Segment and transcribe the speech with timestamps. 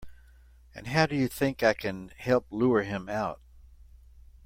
[0.73, 3.39] And how do you think I can help lure him out?